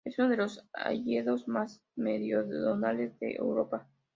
[0.03, 3.87] Es uno de los hayedos más meridionales de Europa.